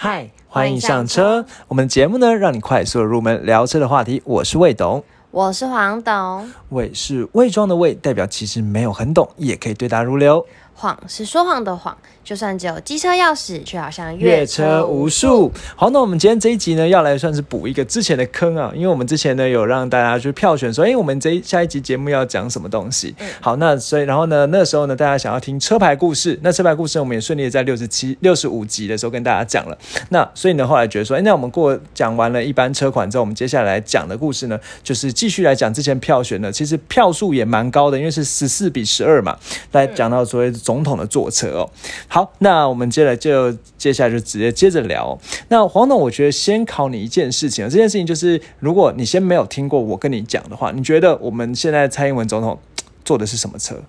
[0.00, 1.44] 嗨，欢迎上车。
[1.66, 4.22] 我们的节目呢，让你快速的入门聊车的话题。
[4.24, 6.48] 我是魏董，我是黄董。
[6.68, 10.46] 魏是魏庄的魏，代表其实没有很懂，也可以对答如流。
[10.78, 15.52] 谎是说谎的谎，就算只有机车钥匙，却好像越车无数。
[15.74, 23.12] 好，那我们今天这一集呢，要来算是补一个之前的坑啊，因为我们之前呢有让大家去票选，说，哎，我们这一下一集节目要讲什么东西？
[23.40, 29.76] 好，那所以然后呢，那时候呢，大家想要听车牌故事，那车牌故事我们也顺利在六十七、六十五集的时候跟大家讲了。
[30.10, 39.36] 那所以呢，后来觉得说，哎，那我们过讲完了一般车款之后，我们接下来讲的故事呢，就是继续来讲之前票选的，其实票数也蛮高的，因为是十四比十二嘛，
[39.72, 41.70] 来讲到所谓总统的坐车哦。
[42.08, 45.18] 好，那我们接下来就接下来就直接接着聊。
[45.48, 52.58] 那黄总，我觉得先考你一件事情啊，这件事情就是，如果你先没有听过我跟你讲的话，你觉得我们现在蔡英文总统
[53.02, 53.82] 坐的是什么车？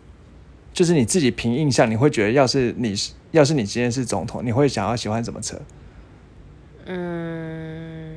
[0.71, 2.95] 就是你自己凭印象，你会觉得，要是你
[3.31, 5.59] 要是你今天是总统，你会想要喜欢什么车？
[6.85, 8.16] 嗯，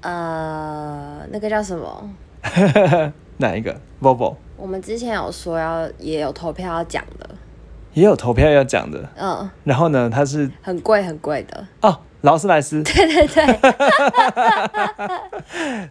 [0.00, 2.10] 呃，那个叫什么？
[3.38, 4.34] 哪一个？Volvo。
[4.56, 7.28] 我们之前有说要也有投票要讲的，
[7.94, 11.66] 也有投票要讲的，嗯，然后呢，它是很贵很贵的。
[11.82, 12.92] 哦，劳斯莱斯，对
[13.26, 13.60] 对对，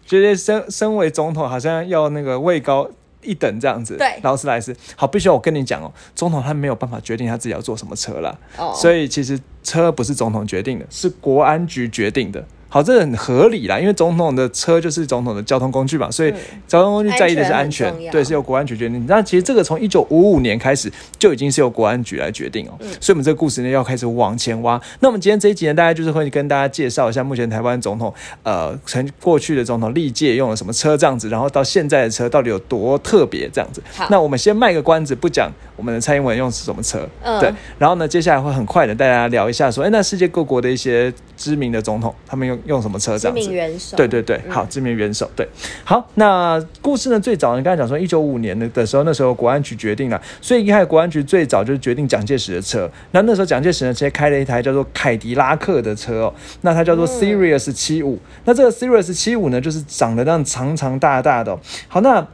[0.06, 2.90] 觉得 身身为总统好像要那个位高
[3.22, 12.44] 一等这样子，对，劳斯莱斯，好，必须要我跟你讲哦，总统他没有办法决定他自己要坐什么车啦，哦，所以其实车不是总统决定的，是国安局决定的。
[12.68, 16.34] 好，这很合理啦，因为总统的车就是总统的交通工具嘛，所以
[16.68, 19.06] 交通工具在意的是安全，对，是由国安局决定。
[19.08, 24.82] 那其实这个从一九五五年开始就已经是由国安局来决定哦，所以我们这个故事呢要开始往前挖。
[25.00, 33.82] 那我们今天这一集呢，大概就是会跟大家介绍一下目前台湾总统呃，曾过去的总统历届用了什么车这样子，然后到现在的车到底有多特别这样子。
[34.10, 37.08] 那我们先卖个关子，不讲我们的蔡英文用什么车，
[37.40, 37.50] 对，
[37.80, 42.60] 然后呢，接下来会很快的带大家聊一下说，哎，那世界各国的一些知名的总统，他们用。
[42.66, 43.38] 用什么车这样
[43.80, 43.96] 子？
[43.96, 45.30] 对对对，好，知名元首。
[45.36, 45.48] 对，
[45.84, 47.20] 好，那故事呢？
[47.20, 52.90] 最早你刚才讲说，一九五年的的时候，那时候国安局决定了，所以一开始国安局最早就是决定蒋介石的车。
[53.12, 58.20] 那那时候蒋介石呢，直接开了一台叫做凯迪拉克的车哦，那它叫做 Sirius 七五。
[58.44, 61.58] 那这个 Sirius 七五呢，就是长得那样长长大大的。
[61.88, 62.26] 好，那。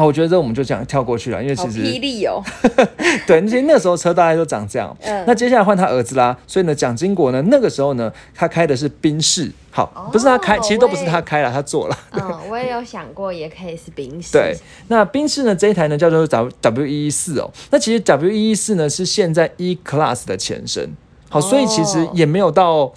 [0.00, 2.42] 好，我觉得这我们就这样跳过去了，因为其实霹雳哦，
[3.28, 4.96] 对，那些那时候车大概都长这样。
[5.02, 11.98] 嗯，那接下来换他儿子啦，所以呢，蒋经国呢，那个时候呢，他开的是宾士，好，不是他开，其实都不是他开了，他坐了。
[12.12, 14.32] 嗯，我也有想过，也可以是宾士。
[14.32, 14.56] 对，
[14.88, 20.88] 那宾士呢这一台呢叫做 W W 一四哦，那其实 W 一四呢是现在 E Class 的前身，
[21.28, 22.90] 好，所以其实也没有到。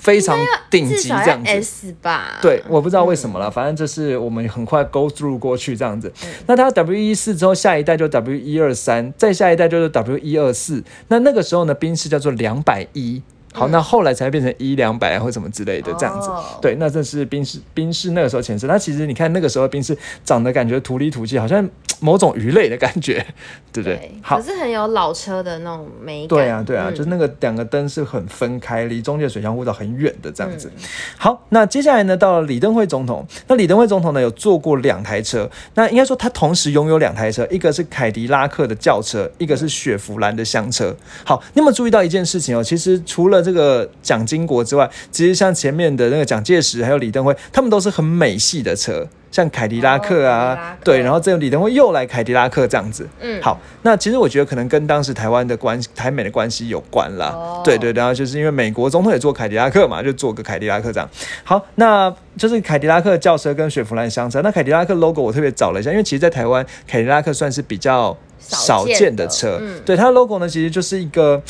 [0.00, 0.36] 非常
[0.70, 2.38] 顶级这样子吧？
[2.40, 6.10] 对，我不知道为什么了，反正就是我们很快 go through 过去这样子。
[6.46, 10.82] 那它 W 一四之后，下一代就 W 一二三，再下一代就是 W 一二四。
[11.08, 13.22] 那那个时候呢，宾士叫做两百一。
[13.52, 16.30] 好，那后来才变成一两百或什么之类的这样子，
[16.62, 18.68] 对，那这是宾士宾士那个时候前身。
[18.68, 21.68] 那其实你看那个时候宾士长得感觉土里土气，好像
[22.00, 23.26] 某种鱼类的感觉，
[23.72, 24.18] 对不对？
[24.22, 26.28] 好，可是很有老车的那种美感。
[26.28, 30.70] 对啊，对啊，就是那个两个灯是很分开，离中间水箱护罩很远的这样子。
[31.18, 33.26] 好，那接下来呢，到了李登辉总统。
[33.48, 35.50] 那李登辉总统呢，有坐过两台车。
[35.74, 40.94] 那应该说他同时拥有两台车，一个是凯迪拉克的轿车，一个是雪佛兰的厢车。
[41.24, 42.64] 好，你有没有注意到一件事情哦？
[42.64, 53.08] 其实除了这个蒋经国之外，其实像前面的那个蒋介石还有李登辉，他们都是很美系的车，像凯迪拉克啊，对，然后这个李登辉又来凯迪拉克这样子。
[53.20, 57.60] 嗯，好，那其实我觉得可能跟当时台湾的关台美的关系有关啦。
[57.64, 61.08] 对对，然后就是因为美国总统也坐凯迪拉克嘛，就坐个凯迪拉克这样。
[61.44, 64.40] 好，那就是凯迪拉克轿车跟雪佛兰相车。
[64.42, 69.60] 那凯迪拉克 logo 我特别找了一下，因为其实，在台湾凯迪拉克算是比较少见的车。
[69.84, 71.40] 对，它的 logo 呢，其实就是一个。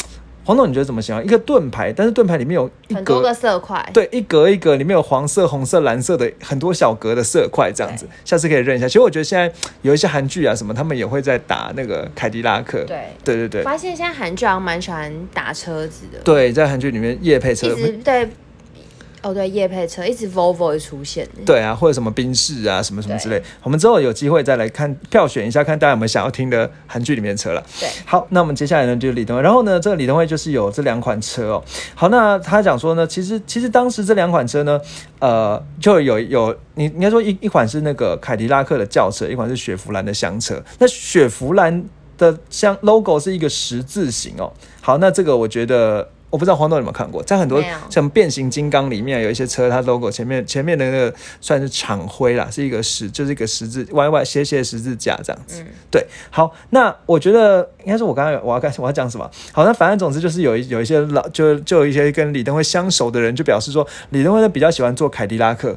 [0.44, 1.22] 黄总，你觉得怎么想？
[1.24, 8.86] 一个盾牌，但是盾牌里面有很多个色块，对，一格一格里面有黄色、红色、蓝色的很多小格的色块，这样子，下次可以认一下。
[8.86, 9.52] 其实我觉得现在
[9.82, 13.62] 有一些韩剧啊什么，他们也会在打那个凯迪拉克，对，对对对。
[13.62, 17.68] 发现现在韩剧好像蛮喜欢打车子的，对，在韩剧里面夜配车，
[18.02, 18.28] 对。
[19.22, 23.42] 哦，对，夜配车一直 Volvo 会出现，对啊，或者什么宾士啊，什么什么之类。
[23.62, 27.62] 我们之后有机会再来看票选一下，看大家有没有想要听的韩剧里面的车了。
[27.78, 31.64] 对，好，那我们接下来呢就是李登辉，然后呢，这个李登辉就是有这两款车哦。
[31.94, 34.80] 好，那他讲说呢，其实其实当时这两款车呢，
[35.18, 40.62] 呃，就有有你应该说一一款是那个凯迪拉克的轿车，一款是雪佛兰的厢车。
[40.78, 41.84] 那雪佛兰
[42.16, 44.50] 的像 logo 是一个十字形哦。
[44.80, 46.08] 好，那这个我觉得。
[46.30, 55.64] 我不知道黄豆有没有看过，在很多像变形金刚里面有一些车，它 logo 前面前面的那个算是厂徽啦，是一个十，就是一个十字歪歪斜斜十字架这样子。
[55.90, 59.28] 对，好，那我觉得应该是我刚刚我要干我要讲什么？
[59.52, 65.76] 好，那反正总之就是有一有一些老就就有一些跟李登辉相熟的人就表示说，李登辉呢比较喜欢坐凯迪拉克。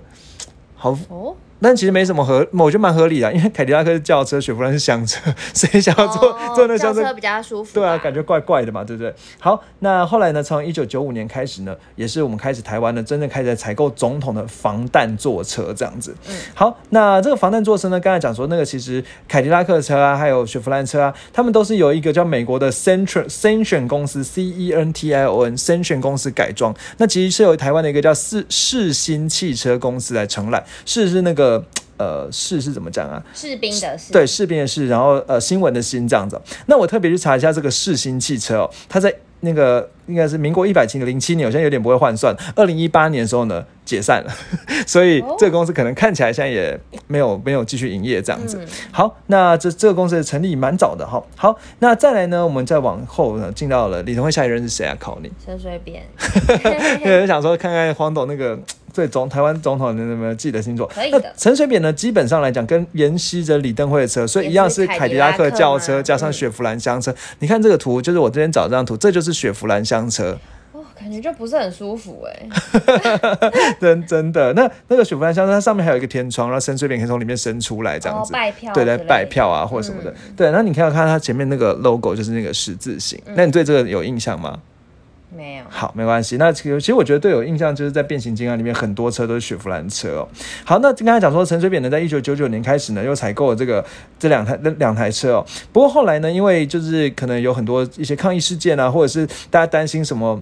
[0.76, 5.22] 好，哦，但其实没什么合，我觉得蛮合理的，因为凯迪拉克是轿车，雪佛兰是厢车，
[5.56, 7.74] 谁想要坐、哦坐那厢车比较舒服。
[7.74, 9.12] 对啊，感觉怪怪的嘛，对不对？
[9.40, 10.44] 好，那后来呢？
[10.44, 16.14] 从一九九五年开始呢，也是我们开始台湾呢真正开始采购总统的防弹座车这样子。
[16.28, 26.76] 嗯好，那这个防弹座车呢，刚才讲说那个其实凯迪拉克车啊，还有雪佛兰车啊，他们都是由一个叫美国的 Central Century 公司 C E N T I O N Cention 公司改装。
[26.98, 31.53] 那其实是由台湾的一个叫世世新汽车公司来承揽，是是那个。
[31.98, 33.24] 呃，士是怎么讲啊？
[33.34, 36.40] 士兵的士，对，士兵的士，然后呃，新闻的新这样子。
[36.68, 42.36] 那我特别去查一下这个世新汽车哦，它在那个应该是民国一百零七年，我现在有点不会换算。
[42.56, 44.34] 二零一八年的时候呢，解散了，
[44.88, 48.58] 所以哦这个公司可能看起来现在也没有没有继续营业这样子。
[48.60, 51.24] 嗯好，那这这个公司的成立蛮早的哈。
[51.36, 54.98] 好，那再来呢，我们再往后呢，进到了李登辉下一任是谁啊？
[55.00, 55.32] 考你。
[55.46, 56.04] 陈水扁，
[57.06, 58.58] 有人想说看看黄董那个
[58.94, 60.86] 对总台湾总统的有没有记得星座？
[60.88, 67.14] 可以的那陈水扁呢，基本上来讲跟沿袭着李登辉的车，所以一样是凯迪拉克轿车加上雪佛兰厢车。
[67.40, 70.38] 你看这个图，就是我这边找这张图，这就是雪佛兰厢车，哦，
[71.04, 72.48] 感觉就不是很舒服哎。
[73.78, 74.54] 真真的。
[74.54, 78.32] 那那个雪佛兰厢车，它上面还有一个天窗，然后陈水扁可以从里面伸出来这样哦，子。
[78.32, 80.10] 拜票对，来拜票啊，或者什么的。
[80.12, 83.22] 嗯对，那你看看它前面那个 logo 就是那个十字形。
[83.26, 84.58] 嗯那你对这个有印象吗？
[85.36, 85.64] 没有。
[85.68, 86.38] 好，没关系。
[86.38, 90.28] 那其实其实我觉得最有印象就是在变形金刚里面很多车都是雪佛兰车哦。
[90.64, 93.84] 好，那刚才讲说陈水扁呢，在一九九九年开始呢，又采购了这个
[94.18, 95.46] 这两台那两台车哦。
[95.74, 100.42] 不过后来呢，因为就是可能有很多一些抗议事件啊，或者是大家担心什么。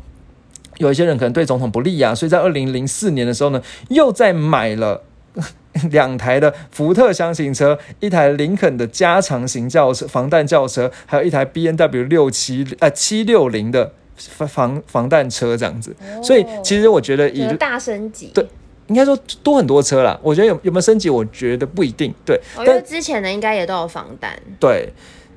[0.81, 5.03] 有一些人可能对总统不利啊，所以在二零零四年的时候呢，又再买了
[5.91, 15.95] 两台的福特箱型车，一台林肯的加长型轿车、防弹轿车，还有一台 B N W 六七呃七六零的防防防弹车这样子。
[16.21, 18.45] 所以其实我觉得以就是大升级，对
[18.87, 20.19] 应该说多很多车啦。
[20.21, 22.13] 我觉得有有没有升级，我觉得不一定。
[22.25, 24.37] 对，哦，因为之前的应该也都有防弹。
[24.59, 24.89] 对。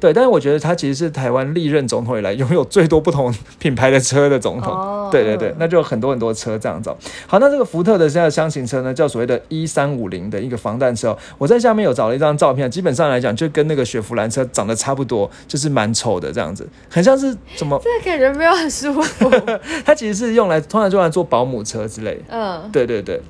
[0.05, 4.71] 对，但是我觉得他其实是台湾历任总统以来拥有最多不同 品牌的车的总统。
[4.71, 6.97] 哦对对对嗯，那就有很多很多车这样子哦。
[7.27, 11.19] 好，那这个福特的现在箱型车呢，叫所谓的一三五零的一个防弹车哦。
[11.39, 17.81] 我在下面有找了一张照片，基本上来讲就跟那个雪佛兰车长得差不多，就是蛮丑的这样子，很像是怎么？
[17.85, 19.31] 这感觉没有很舒服。
[19.87, 22.23] 它其实是用来通常就用来做保姆车之类的。
[22.31, 23.21] 嗯，对对对，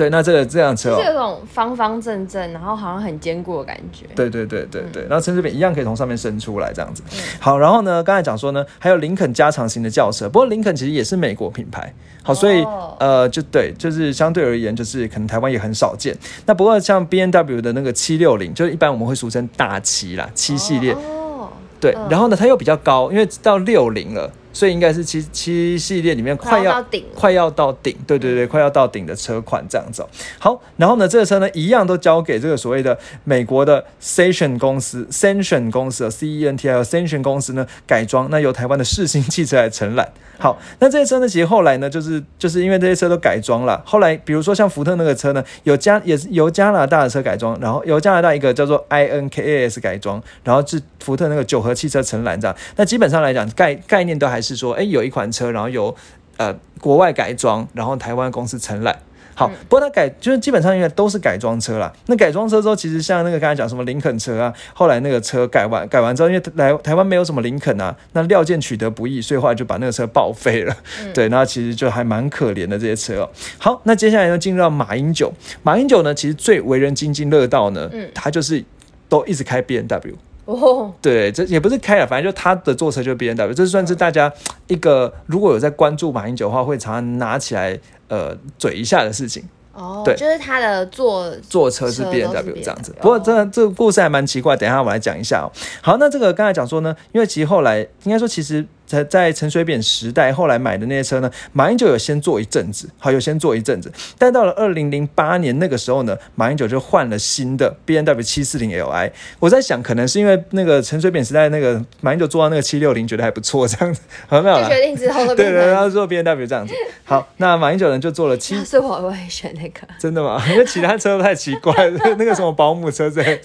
[0.00, 1.10] 对，那这个这辆车、哦就是。
[1.10, 4.06] 有种方方正正，然后好像很坚固的感觉。
[4.16, 7.02] 对对对对对，然后陈水扁一样可以从上面伸出来这样子。
[7.38, 11.92] 好，然后呢，刚才讲说呢，还有林肯加长型的轿车，不过林肯其实也是美国品牌，
[12.22, 16.16] 好，所以、哦呃，就对，就是相对而言，就是可能台湾也很少见。
[16.46, 30.08] 那不过像 B N W 的那个七六零，就是一般我们会俗称大七啦，七系列，哦，对，嗯然后呢，它又比较高，因为到六零了，所以应该是七七系列里面快要快要到顶快要到顶，对对对，快要到顶的车款这样子、哦。
[30.38, 40.08] 好，然后呢，这个车呢一样都交给这个所谓的美国的 Station 公司，Sension 公司 C E N T I Sension 公司呢改装，那由台湾的世新汽车来承揽。
[40.38, 52.56] 好，那这些车呢，其实后来呢，就是就是因为这些车都改装了，后来比如说像福特那个车呢，有加也是由加拿大的车改装，然后由加拿大一个叫做 I N K A S 改装，然后是福特那个九合汽车承揽这样。
[52.76, 55.94] 那基本上来讲，概概念都还是说，哎，有一款车，然后由
[56.36, 58.98] 呃国外改装，然后台湾公司承揽。
[59.32, 61.90] 好，不过它改就是基本上应该都是改装车啦。
[62.06, 70.76] 那改装车之后，其实像那个刚才讲什么林肯车啊，后来那个车改完改完之后，因为来台湾没有什么林肯啊，那料件取得不易，所以后来就把那个车报废了。
[71.14, 73.30] 对，那其实就还蛮可怜的这些车哦。
[73.56, 75.32] 好，那接下来呢，进入到马英九。
[75.62, 78.62] 马英九呢，其实最为人津津乐道呢，嗯他就是
[79.08, 80.18] 都一直开 B N W。
[80.50, 84.32] 哦，对，这也不是开了，反正就他的坐车就是 B N W，这算是大家
[84.66, 87.78] 一个如果有在关注马英九的话，会常常拿起来
[88.08, 89.44] 呃嘴一下的事情。
[89.72, 92.92] 哦，对就是他的坐坐车是 B N W 这样子。
[93.00, 95.48] 不过这个这个故事还蛮奇怪，等一下我来讲一下哦。
[95.80, 109.12] 好，那这个刚才讲说呢，因为其实后来应该说，其实在在陈水扁时代后来买的那些车呢，马英九有先坐一阵子，好，有先坐一阵子，但到了二零零八年那个时候呢，马英九就换了新的 B N W 七四零 L I。
[109.38, 114.68] 我在想，可能是因为那个陈水扁时代那个马英九坐到那个七六零，觉得还不错，这样子，好没有了。
[114.68, 115.66] 决定之后都对 对。
[115.66, 116.74] 然后坐 B N W 这样子。
[117.04, 119.86] 好，那马英九呢就坐了七要 是我，我会选那个。
[119.98, 120.42] 真的吗？
[120.50, 123.40] 因为其他车都太奇怪了，那个什么保姆车之类，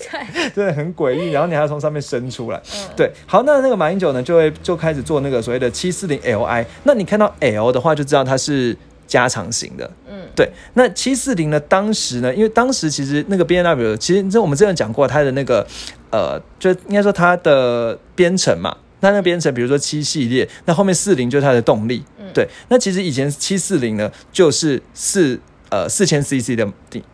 [0.56, 1.32] 真的很诡异。
[1.32, 2.62] 然后你还要从上面伸出来，
[2.96, 3.12] 对。
[3.26, 6.66] 好，那那个马英九呢，就会就开始做那个个所谓的七四零 Li。
[6.84, 8.76] 那你看到 L 的话，就知道它是
[9.06, 9.92] 加长型的。
[10.10, 10.50] 嗯，对。
[10.74, 15.68] 那七四零呢，当时呢，因为当时其实那个 B N W，其实这我们之前讲过它的那个
[16.10, 18.76] 呃，就应该说它的编程嘛。
[19.02, 22.04] 那那编程，比如说七系列，那后面四零就是它的动力。
[22.18, 22.48] 嗯，对。
[22.70, 25.40] 那其实以前七四零呢，就是四。
[25.76, 26.66] 呃，四千 CC 的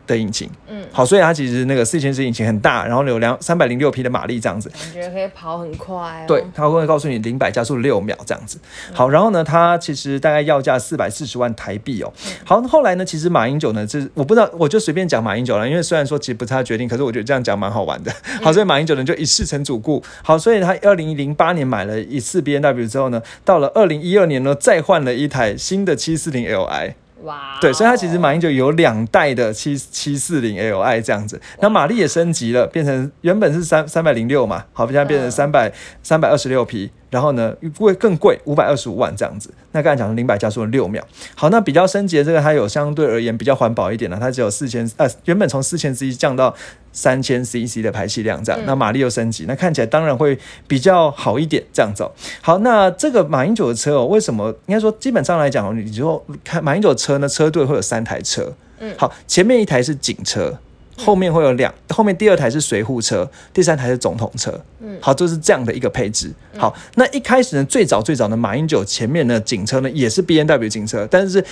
[0.06, 6.24] 的引擎，嗯，好，所以它其实那个四千 CC 引擎很大，然后有两三百零六匹的马力这样子，感觉可以跑很快。
[6.27, 8.60] 对，它会告诉你零百加速六秒这样子。
[8.94, 12.13] 好，然后呢，它其实大概要价四百四十万台币哦。
[12.46, 18.13] 好，后来呢，其实马英九呢，这我不知道，我就随便讲马英九了，因为虽然说其实不是他决定，可是我觉得这样讲蛮好玩的。
[18.44, 20.03] 好，所以马英九呢就一试成主顾。
[20.22, 26.96] 好，所以他二零零八年买了一次 B N W 之后呢，到了二零一二年呢，再换了一台新的七四零 L I。
[27.23, 36.91] 哇，对，所以它其实马英九有两代的七七四零 Li 这样子，那马力也升级了，变成原本是三三百零六嘛，好，现在变成三百三百二十六匹。
[37.12, 39.53] 然后呢，会更贵，五百二十五万这样子。
[39.74, 41.06] 那刚才讲的零百加速六秒。
[41.36, 46.56] 好，那比较升级的这个，它有相对而言比较环保一点的，它只有四千呃，原本从四千 cc 降到
[46.91, 48.60] 三千 cc 的排气量这样。
[48.65, 52.12] 那马力又升级，那看起来当然会比较好一点这样走。
[52.41, 58.53] 好，那这个马英九的车哦，为什么应该说基本上来讲，你就看马英九的车呢，车队会有三台车。
[58.80, 60.58] 嗯，好，前面一台是警车。
[61.03, 64.60] 后面会有两，后面第二台是随护车，第三台是总统车。
[64.79, 66.31] 嗯，好，就是这样的一个配置。
[66.58, 71.43] 好，那一开始呢，最早最早的马英九前面的，警车呢也是 B N W 警车，但是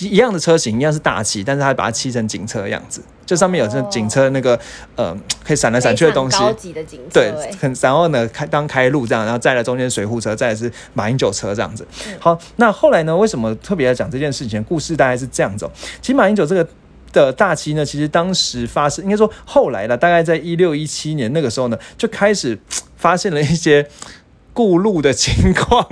[0.00, 4.58] 一样的车型，一样是大旗，但是他把它漆成警车的样子，就上面有这警车那个
[4.96, 7.20] 呃可以闪来闪去的东西，高级的警车。
[7.20, 11.86] 对，很然后呢开当开路这样，然后再来中间随护车，再来是马英九车这样子。
[12.18, 14.62] 好，那后来呢，为什么特别要讲这件事情？
[14.64, 15.68] 故事大概是这样子。
[16.00, 16.66] 其实马英九这个。
[17.12, 22.58] 的大旗呢，其实当时发生，应该说后来了，大概在一六一七年那个时候呢，就开始
[22.96, 23.86] 发现了一些
[24.52, 25.86] 过路的情况。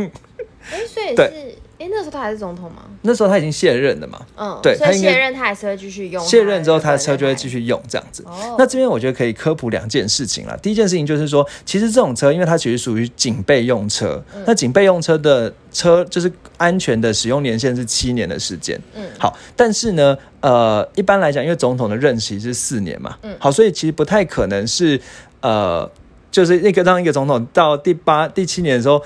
[0.70, 1.49] 哎，所以是。
[1.80, 2.82] 哎，那时候他还是总统吗？
[3.00, 4.20] 那时候他已经卸任了嘛。
[4.36, 6.22] 嗯，对，他卸任他还是会继续用。
[6.22, 8.22] 卸任之后，他的车就会继续用这样子。
[8.26, 10.54] 哦，那这边我觉得可以科普两件事情了。
[10.58, 18.78] 第一件事情就是说，其实这种车，因为它其实属于警备用车，那警备用车的车就是安全的使用年限是七年的时间。
[18.94, 25.00] 嗯，好，但是呢，呃，一般来讲，因为总统的任期是四年嘛，嗯，好，所以其实不太可能是
[25.40, 25.90] 呃，
[26.30, 29.02] 就是那个当一个总统到第八、第七年的时候。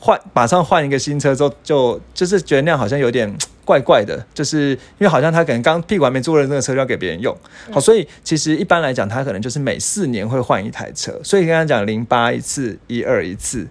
[0.00, 3.32] 换马上换一个新车之后，就就是觉得那样好像有点
[3.64, 7.36] 怪怪的，就是因为好像他可能刚屁股还没坐热，那个车就要给别人用。
[7.70, 11.20] 好，所以其实一般来讲，他可能就是每四年会换一台车。
[11.22, 13.66] 所以刚刚讲零八一次，一二一次。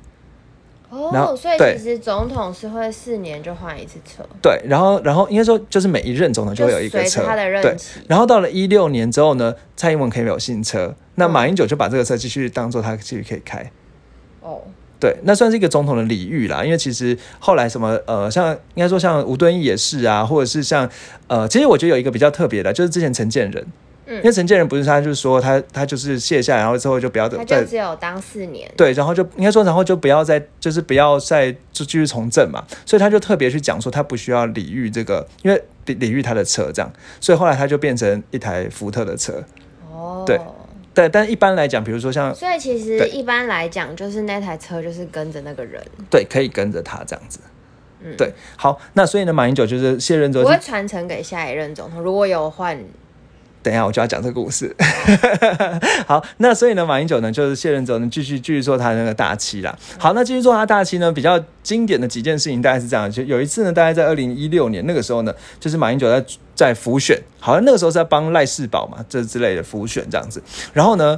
[0.90, 4.24] 哦，所以其实总统是会四年就换一次车。
[4.42, 7.24] 对，然后然后应该说就是每一任总统就会有一个车。
[7.26, 8.00] 他的任期。
[8.08, 13.72] 然后到了一六年之后呢，蔡英文可以有新车，那马英九就把这个车继续当做他继续可以开。
[14.42, 14.62] 哦。
[15.00, 16.64] 对，那算是一个总统的礼遇啦。
[16.66, 20.90] 因为其实后来什么呃，像应该说像吴敦义也是啊，或者是像
[21.28, 23.64] 呃，其实我觉得有一个比较特别的，就是之前陈建仁，
[24.08, 39.44] 嗯，因为陈建仁不是他就是说他他就是卸下，然后之后就不要再，他就只有当四年，对，然后就应该说然后就不要再就是不要再就继续从政嘛，所以他就特别去讲说他不需要礼遇这个，因为礼礼遇他的车这样，所以后来他就变成一台福特的车，
[39.92, 40.40] 哦，对。
[40.98, 47.40] 对，但一般来讲，比如说像，所以其实一般来讲，就是那台车就是跟着那个人，对，可以跟着他这样子，
[48.02, 52.84] 嗯，对，好，那所以呢，马英九就是卸任之后，我会传承给下一任总统，如果有换。
[53.64, 54.74] 等一下，我就要讲这个故事。
[56.08, 59.78] 好，那所以呢，马英九呢，就是卸任之后呢，继续继续做他那个大七啦。
[60.00, 66.24] 好，那继续做他大七呢，比较经典的几件事情大概是这样：就有一次呢，大概在二零一六年那个时候呢，就是马英九在
[66.58, 70.44] 在浮选，好像那个时候是在帮赖世宝嘛，这之类的浮选这样子。
[70.74, 71.18] 然后呢，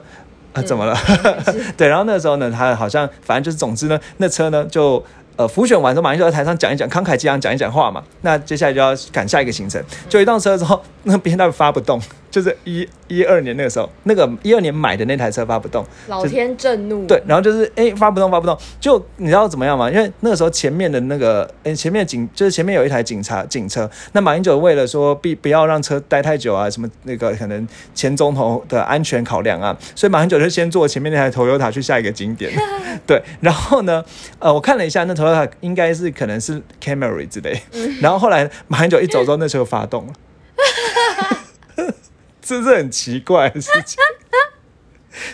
[0.53, 0.95] 啊，怎么了？
[1.75, 5.03] 对，然后那个时候呢，他好像反正就是，总之呢，那车呢就。
[5.39, 8.03] 呃，浮选完之后，马英九在台上讲一讲，慷慨激昂讲一讲话嘛。
[8.23, 11.97] 那接下来就要赶下一个行程，就一辆车之后，那边那发不动，
[12.29, 17.07] 就是一一二年那个时候，那个一二年买的那台车发不动，老天震怒。
[17.07, 19.89] 对，然后就是哎发不动发不动，就你知道怎么样吗？
[19.89, 27.65] 因为那个时候前面的那个哎前面警就是前面有一台警察警车，那马英九为了说必不要让车待太久啊，什么那个可能
[27.95, 32.51] 前总统的安全考量啊，所以马英九就先坐前面那台 Toyota 去下一个景点。
[33.07, 34.03] 对，然后呢，
[34.39, 35.51] 呃，我看了一下那头。
[35.61, 37.61] 应该是可能是 Camry 之类，
[38.01, 40.13] 然后后来马英九一走之后，那车发动了，
[42.41, 43.97] 这是很奇怪的事情。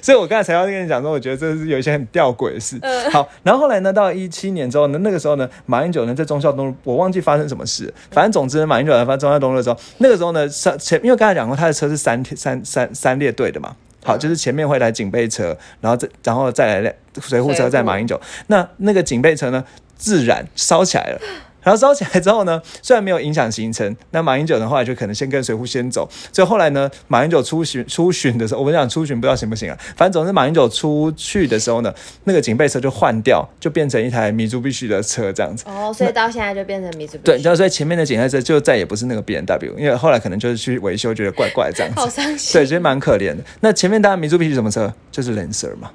[0.02, 2.80] 所以我刚才才要跟你讲说，我觉得这是有一些很吊诡的事。
[3.12, 13.76] 好，然后后来呢，到一七年之后呢，那个时候呢，马英九呢在忠孝东路，我忘记发生什么事，反正总之马英九来发忠孝东路的时候，那个时候呢，前因为刚才讲过，他的车是三三三三列队的嘛。
[14.04, 18.22] 好，就是前面会来警备车，然后再然后再来随护车，在马英九。
[18.46, 21.20] 那那个警备车呢，自燃烧起来了。
[21.64, 26.08] 然后烧起来之后呢，虽然没有影响行程，那马英九的话就可能先跟随扈先走。
[26.32, 29.78] 所以后来呢，马英九出巡出巡的时候，我们讲出巡不知道行不行啊？
[29.98, 31.92] 反正总之马英九出去的时候呢，
[32.26, 35.64] 那个警备车就换掉，就变成一台米珠必须的车这样子。
[35.68, 37.18] 哦，所以到现在就变成米珠。
[37.24, 42.00] 对，所以前面的警备车就再也不是那个 B N W，因为后来可能就是去维修，觉得怪怪这样子。
[42.00, 42.54] 好伤心。
[42.54, 43.38] 对，觉得蛮可怜的。
[43.62, 44.94] 那前面当然米珠必须什么车？
[45.12, 45.90] 就是 Lancer 嘛。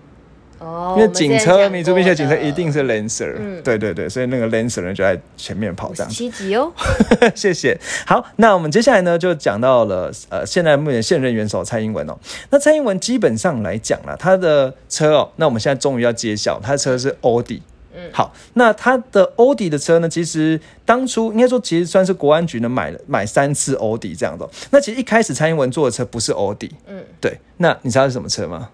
[0.61, 6.13] 哦，因为警车，米珠必须警车一定是 Lancer，对对对，所以那个 Lancer 呢就在前面跑这样。
[6.13, 6.71] 七级哦，
[7.35, 7.79] 谢谢。
[8.07, 12.17] 好，那我们接下来呢就讲到了呃，现在目前现任元首蔡英文哦。
[12.51, 17.63] 那蔡英文基本上来讲了，他的车哦，那我们现在终于要揭晓，他的车是欧迪。
[17.93, 24.49] 嗯，好，那他的欧迪的车呢，其实当初应该说其实算是国安局呢买了买三次欧迪这样的。
[24.71, 27.37] 那其实一开始蔡英文坐的车不是欧迪，嗯，对。
[27.57, 28.69] 那你知道是什么车吗？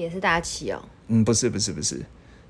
[0.00, 2.00] 也是大旗哦，嗯，不是不是不是，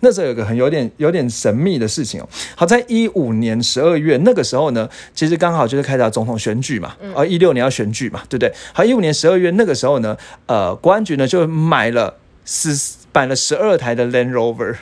[0.00, 2.28] 那时候有个很有点有点神秘的事情哦。
[2.54, 8.52] 好在一五年十二月那个时候呢，其实刚好就是开始总统选举嘛，而一六年要选举嘛，对不对？
[8.72, 12.14] 好，一五年十二月那个时候呢，呃，国安局呢就买了
[12.44, 12.76] 十
[13.12, 14.76] 买了十二台的 Land Rover。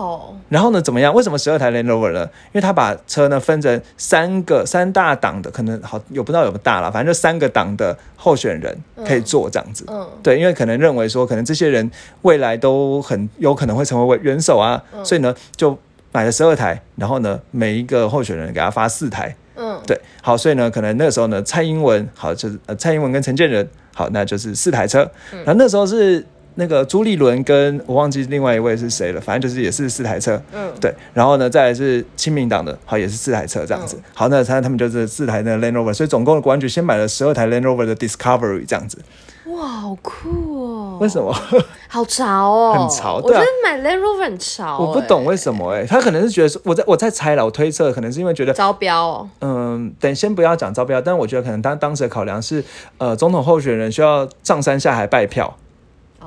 [0.00, 0.34] 哇哦！
[0.48, 0.80] 然后呢？
[0.80, 1.14] 怎么样？
[1.14, 2.22] 为什么十二台 Land Rover 呢？
[2.46, 8.76] 因为他把车呢分成三个三大档的，可能好有不知道有不大了，反正就三个档的候选人
[9.06, 9.84] 可以做这样子。
[9.88, 11.88] 嗯，对，因为可能认为说，可能这些人
[12.22, 15.76] 未来都很有可能会成为元首啊，所以呢就
[16.12, 19.34] 买了十二台，然后呢每一个候选人给他发四台。
[19.56, 25.00] 嗯，对，好，所以呢可能那个时候呢蔡英文好就是呃蔡英文跟陈建仁好，那就是四台车。
[25.30, 26.24] 然后那时候是。
[26.56, 38.98] 那个朱立伦跟我忘记另外一位是谁了，反正就是也是四台车，嗯，对，然后呢，再来是亲民党的，好也是四台车这样子，好，那他他们就是四台的 Land Rover，所以总共的国安局先买了十二台 Land Rover 的 Discovery 这样子，
[39.46, 40.98] 哇，好酷哦！
[41.00, 41.32] 为什么？
[41.88, 52.62] 好潮哦，很潮，我觉得买 Land Rover 很潮，我不懂为什么哎，他可能是觉得我在我在猜了，我推测可能是因为觉得招标哦，嗯，等先不要讲招标，但我觉得可能当当时的考量是，
[52.98, 55.56] 呃，总统候选人需要上山下海拜票。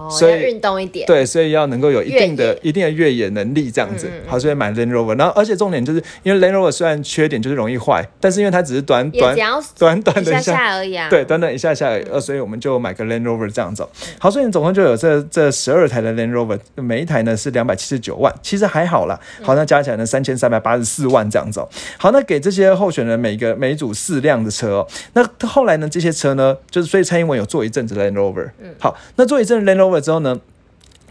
[0.09, 4.09] 所以运动一点，对，所以要能够有一定的、一定的越野能力这样子。
[4.25, 9.35] 好，所以买 Land Rover，然后而且重点就是因为 Land Rover 虽然缺点就是容易坏，但是因为它只是短短
[9.77, 13.89] 短短的一下而已啊，对，短短一下下而已，呃，所以我们就买个 Land Rover 这样走。
[14.17, 19.19] 好，所以你总共就有这这十二台的 Land Rover，每一台呢是两百七十九万，其实还好啦。
[19.41, 21.69] 好，那加起来呢三千三百八十四万这样走。
[21.97, 24.87] 好，那给这些候选人每个每组四辆的车哦。
[25.13, 28.49] 那后来呢，这些车呢，就是所以蔡英文有坐一阵子 Land Rover。
[28.59, 30.39] 嗯，好，那坐一阵 Land Rover 之后呢？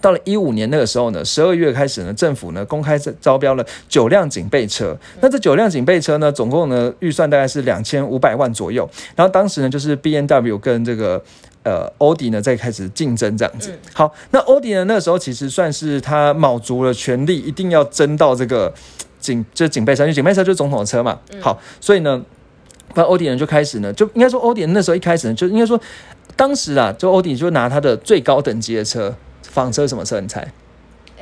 [0.00, 4.98] 到了一五年那个时候呢，十二月开始呢，政府呢公开招标了九辆警备车。
[5.20, 8.85] 那这九辆警备车呢，总共呢预算大概是两千五百万左右。
[9.14, 11.22] 然后当时呢，就是 B N W 跟这个
[11.62, 13.72] 呃欧迪呢在开始竞争这样子。
[13.92, 18.74] 好，那欧迪呢那个时候其实算是他卯足了全力，一定要争到这个
[19.20, 21.16] 警就警备车，因为警备车就是总统的车嘛。
[21.40, 22.20] 好，所以呢，
[22.94, 25.81] 那欧迪人就开始呢，就应该说欧迪那时候一开始呢，就应该说
[26.37, 29.14] 当时啊，就欧迪就拿他的最高等级的车。
[29.42, 30.18] 房车什么车？
[30.18, 30.50] 你猜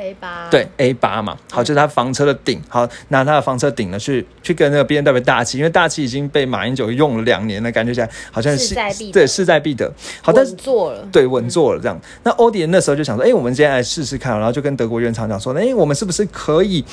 [0.00, 0.48] ？A 八。
[0.50, 1.36] 对，A 八嘛。
[1.50, 2.60] 好，就是他房车的顶。
[2.68, 8.74] 好，拿他的房车顶呢，去去跟那个 B N W 大气，因为大气已经被马英九用了两年了，感觉起来好像是
[9.12, 9.92] 对势在必得。
[10.22, 12.00] 好，但是做了，对，稳坐了这样。
[12.22, 16.84] 那欧迪那时候就想说，哎，我们今天来试试看，然后就跟德国原厂讲说，哎，我们是不是可以，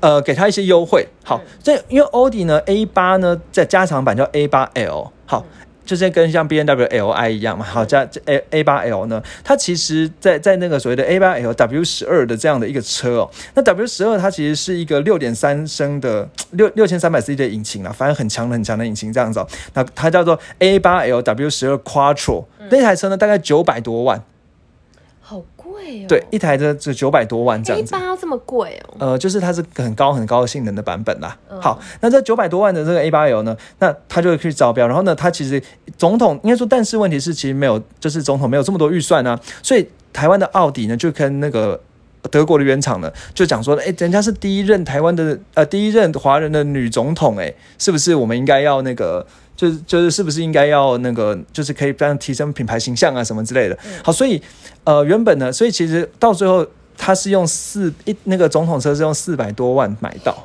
[0.00, 1.06] 呃，给他一些优惠？
[1.22, 5.12] 好，这因为欧迪呢，A 八呢，在加长版叫 A 八 L。
[5.26, 5.44] 好。
[5.86, 11.84] 就是跟像 B N W L I 一样嘛，好加 A A 八 L 呢，它其实，在在那个所谓的 A 八 L W
[11.84, 24.22] 十二的这样的一个车哦，那 W 十二它其实是一个六点三升的六六千三百 C 的引擎啦，反正很强很强的引擎这样子哦，那它叫做 A 八 L W 十二 Quattro，那台车呢大概九百多万。
[25.76, 26.06] 好贵哦！
[26.08, 27.94] 对，一台的只九百多万这样子。
[27.94, 28.96] A 八这么贵哦？
[28.98, 31.36] 呃，就是它是很高很高的性能的版本啦。
[31.60, 34.86] 好，那这九百多万的这个 A 八 L 呢，那它就会去招标。
[34.86, 35.62] 然后呢，它其实
[35.96, 39.38] 总统应该说，但是问题是其实没有，就是总统没有这么多预算啊。
[39.62, 41.80] 所以台湾的奥迪呢，就跟那个
[42.30, 49.26] 德国的原厂呢，就讲说，哎，人家是第一任台湾的呃第一任华人的女总统，哎，是不是我们应该要那个？
[49.56, 53.78] 就是就是是不是应该要那个，就是可以这样提升品牌形象啊什么之类的。
[54.04, 54.40] 好，所以
[54.84, 56.64] 呃原本呢，所以其实到最后
[56.96, 60.36] 他是用四一那个总统车是用四百多万买到。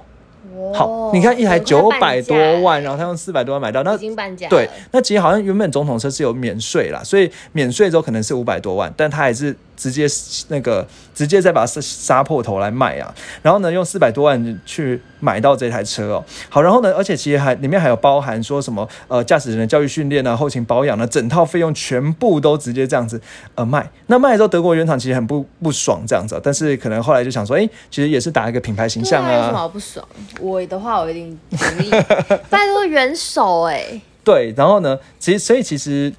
[0.74, 4.48] 好，你看一台九百多万，然后他用四百多万买到，那已经半价。
[4.48, 9.56] 对，那其实好像原本总统车是有免税啦，所以免税之后可能是五百多万，但他还是。
[9.82, 10.06] 直接
[10.50, 23.22] 那个直接再把杀杀破头来卖啊，然后呢用四百多万去买到这台车哦，好，然后呢，而且其实还里面还有包含说什么呃驾驶人的教育训练啊、后勤保养啊，整套费用全部都直接这样子
[23.56, 23.90] 呃卖。
[24.08, 29.32] 那卖的时候德国原厂其实很不不爽这样子，但是可能后来就想说，哎，其实也是打一个品牌形象啊。
[29.32, 30.06] 有什么不爽？
[30.42, 31.90] 我的话我一定同意，
[32.50, 34.02] 拜托元首哎。
[34.24, 36.12] 对，然后呢，其实所以其实。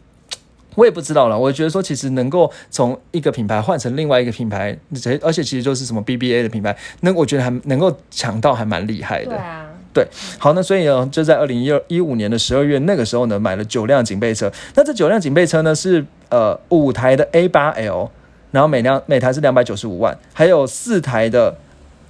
[0.75, 4.77] 我也不知道了，我觉得说其实能够从一个品牌换成另外一个品牌，
[5.21, 9.31] 而且其实就是什么 BBA 的品牌，那我觉得还能够抢到还蛮厉害的。
[9.31, 10.07] 对啊，对，
[10.39, 14.51] 好，那所以呢，就在二零一二一五年的十二月那个时候呢，买了九辆警备车。
[14.75, 18.11] 那这九辆警备车呢是呃五台的 A 八 L，
[18.51, 21.57] 然后每辆每台是两百九十五万，还有四台的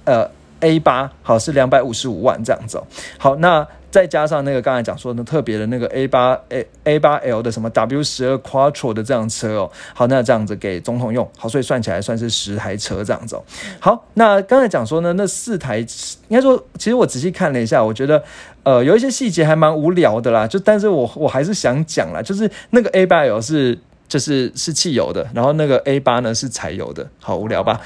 [0.05, 0.29] 呃
[0.63, 2.81] A 八，好是两百五十五万这样子。
[3.17, 3.67] 好，那。
[3.93, 13.39] 再加上那个刚才讲说的特别的那个 A 八 A A 八 L 的什么 W 十二 Quattro 的这辆车哦，好，那这样子给总统用，好，所以算起来算是十台车这样子。
[13.79, 18.23] 好，那刚才讲说呢，那四台应该说，其实我仔细看了一下，我觉得
[18.63, 27.79] 呃有一些细节还蛮无聊的啦，就但是我我还是想讲啦，就是那个 A 八 L 是就是是汽油的，然后那个 A 八呢是柴油的，好无聊吧？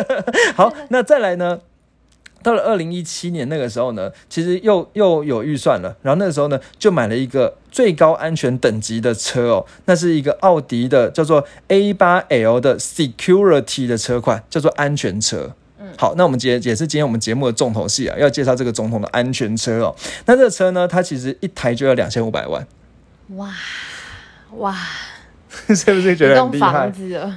[0.56, 1.58] 好，那再来呢？
[2.42, 15.54] 到了二零一七年那个时候呢，其实又又有预算了，然后那个时候呢，就买了一个最高安全等级的车哦，那是一个奥迪的叫做 A 八 L 的 Security 的车款，叫做安全车。
[15.78, 19.94] 嗯，好，那我们节也是今天我们节目的重头戏啊，要介绍这个总统的安全车哦。
[20.26, 22.66] 那这个车呢，它其实一台就要两千五百万。
[23.36, 23.48] 哇
[24.56, 24.76] 哇！
[25.74, 26.92] 是不是觉得很厉害？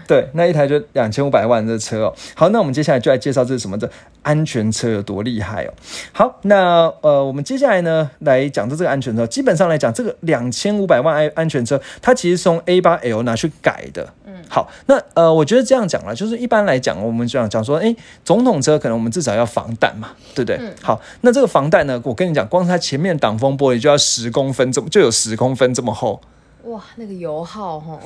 [0.07, 2.13] 对，那一台就两千五百万的车哦。
[2.35, 3.89] 好，那我们接下来就来介绍这是什么的
[4.21, 5.73] 安全车有多厉害哦。
[6.11, 14.07] 好，那呃，我们接下来呢来讲到这个安全车，基本上来讲，这个两千五百万安安全车，它其实从 A 八 L 拿去改的。
[14.25, 20.57] 嗯，好，那呃，我觉得这样讲了，就是一般来讲，我们这样讲说，哎，总统车可能我们至少要防弹嘛，对不对？
[20.59, 20.71] 嗯。
[20.81, 26.21] 好，那这个防弹呢，我跟你讲，光是它前面挡风玻璃就要十公分，这么就有十公分这么厚。
[26.63, 27.99] 哇，那个油耗哈，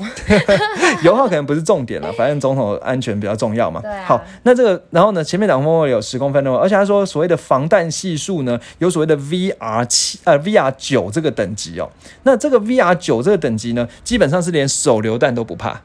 [1.05, 3.79] 油耗可能不是重点了， 反正总统安全比较重要嘛。
[3.81, 4.03] 对啊。
[4.05, 11.87] 好，那这个，然后呢，前面挡风玻璃有十公分的，而且他说所谓的防弹系数呢，有所谓的 VR 七呃 VR 九这个等级哦。
[12.23, 15.79] 那这个 VR 九这个等级呢，基本上是连手榴弹都不怕。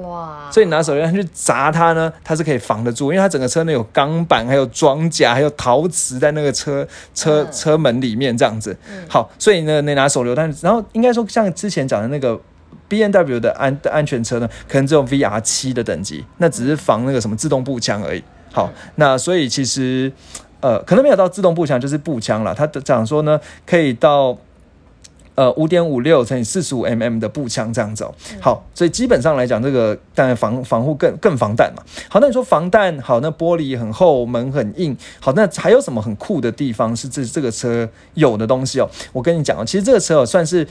[0.00, 0.50] 哇！
[0.50, 8.76] 所以拿手榴弹去砸它呢，它是可以防得住，因为它整个车呢有钢板，还有装甲，还有陶瓷在那个车车车门里面这样子。
[9.08, 12.40] 好，所以呢，你拿手榴弹，然后应该说像之前讲的那个
[12.88, 18.22] B N W 的安的安全车呢，可能只有 V R 七的等级，那只是防那个什么自动步枪而已。
[18.52, 20.10] 好，那所以其实
[20.60, 22.54] 呃，可能没有到自动步枪，就是步枪了。
[22.54, 24.38] 他讲说呢，可以到。
[25.34, 28.14] 呃，五点五六乘以四十五 mm 的步枪这样子哦。
[28.40, 31.82] 好，所以基本上来讲，这个当然防防护更更防弹嘛。
[32.08, 34.96] 好，那你说防弹好，那玻璃很厚，门很硬。
[35.20, 38.88] 好，那还有什么很酷的地方是这这个车有的东西哦？
[39.12, 40.66] 我跟你讲哦，其实这个车哦，算是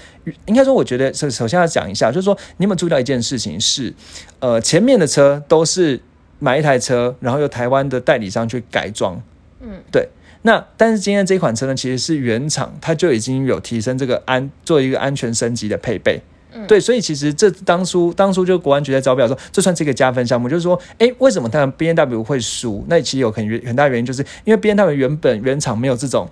[0.46, 3.92] 应该说，我觉得首首先要讲一下，就是说你有没有注意到一件事情是，
[4.40, 6.00] 呃，前面的车都是
[6.38, 9.20] 买一台车，然后由台湾的代理商去改装。
[9.60, 10.08] 嗯，对。
[10.44, 16.22] 那但是今天这款车呢，其实是原厂，它就已经有提升这个安做一个安全升级的配备，
[16.68, 22.84] 对，所以其实这当初当初就国安局在招标说，这算是一个加分项目，就是说，哎，为什么它 B N W 会输？
[22.88, 26.30] 那其实有很原很大原因，就是因为 B N W 原本原厂没有这种。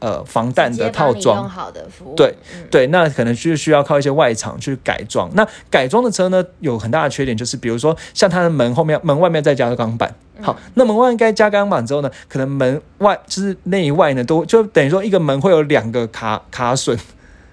[0.00, 2.34] 呃，防弹的套装，好的服务，对
[2.70, 5.28] 对，那可能就需要靠一些外厂去改装。
[5.34, 10.14] 那改装的车呢，有很大的缺点，就是比如说像它的门后面、门外面再加个钢板。
[10.40, 16.96] 好，那门外该加钢板之后呢，可能门外就是内外呢，都就等于说一个门会有两个卡卡榫。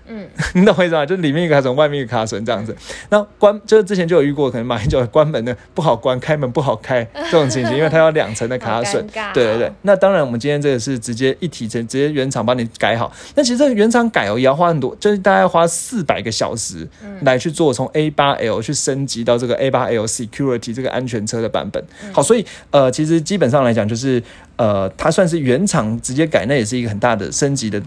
[0.07, 1.05] 嗯， 你懂我意思吗？
[1.05, 2.75] 就里面一个卡榫，外面一个卡榫这样子。
[3.09, 9.03] 那关就是之前就有遇过，可能马英九关门的不好关，开门不好开这种情形，因为它有两层的卡榫。
[9.33, 9.71] 对对对。
[9.81, 13.11] 那当然，我们今天这个是直接一体成，直接原厂帮你改好。
[13.35, 16.87] 那其实这个原厂改哦，也要花很多，就是大概花四百个小时
[17.21, 21.83] 来去做，从 A 八 L 去升级到这个 A 八 L Security 这个安全车的版本。
[22.13, 24.21] 好，所以呃，其实基本上来讲，就是
[24.57, 27.81] 呃，它算是原厂直接改，那也是一个很大的升级的。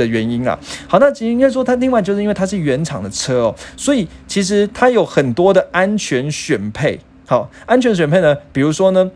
[0.00, 0.58] 的原因啊，
[0.88, 6.98] 好，那其实应该说它另外就是因为它是原厂的车哦，所以其实它有很多的安全选配。
[7.26, 9.08] 好，安全选配呢，比如说呢，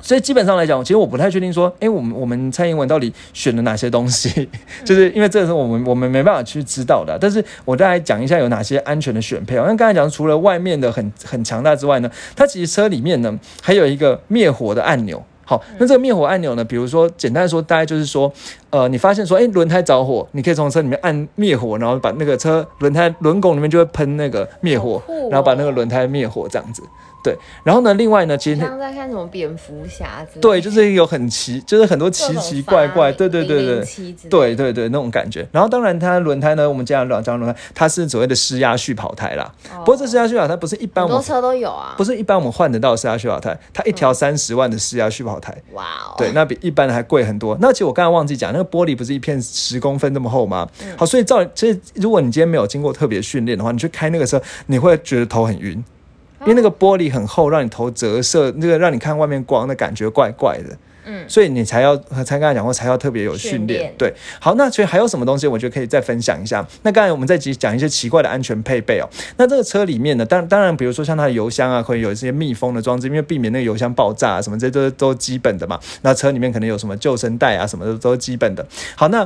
[0.00, 4.48] 所以基本上来讲，其实我不太确定说，哎，我们我们蔡英文到底选了哪些东西，
[4.84, 7.16] 就是因为这个是我们我们没办法去知道的。
[7.20, 9.56] 但是我再来讲一下有哪些安全的选配。
[9.58, 15.24] 好像刚才讲，除了外面的很很强大之外呢，它其实车里面呢还有一个灭火的按钮。
[15.48, 16.64] 好，那这个灭火按钮呢？
[16.64, 18.30] 比如说，简单说，大概就是说，
[18.70, 26.82] 呃，你发现说，哎，轮胎着火，你可以从车里面按灭火，然后把那个车轮胎轮拱里面就会喷那个灭火，然后把那个轮胎灭火这样子。
[27.26, 27.92] 对，然后呢？
[27.94, 28.38] 另外呢？
[28.38, 30.24] 其实刚在看什么蝙蝠侠？
[30.40, 33.84] 对，就是有很奇，就是很多奇奇怪怪，对对对对，
[34.30, 35.44] 对对对那种感觉。
[35.50, 39.52] 然后当然，它轮胎呢，我们讲两张轮胎，它是所谓的施压蓄跑胎啦。
[39.80, 45.52] 不过这施压蓄跑胎不是一般，很多车都有啊，不是一般我们换得到施压蓄跑胎，它一条三十万的施压蓄跑胎。
[45.72, 47.58] 哇哦，对，那比一般的还贵很多。
[47.60, 50.68] 那其实我刚才忘记讲，那个玻璃不是一片十公分那么厚吗？
[50.96, 55.82] 好，所以照，其实如果你今天没有经过特别训练的话，你去开那个车，你会觉得头很晕。
[56.40, 60.76] 因为那个玻璃很厚，让你头折射，那个让你看外面光的感觉怪怪的。
[61.08, 63.94] 嗯，所以你才要和才刚才讲过，才要特别有训练。
[63.96, 66.66] 对，好，那所以还有什么东西，我觉得可以再分享一下。
[66.82, 69.08] 那刚才我们在讲一些奇怪的安全配备哦。
[69.36, 75.78] 那这个车里面呢，当当然，比如说像它的油箱啊，会有一些密封的装置，因为避免那个油箱爆炸啊什么，这都都基本的嘛。
[76.02, 78.66] 那车里面可能有什么救生带啊什么的，都是基本的。
[78.96, 79.24] 好，那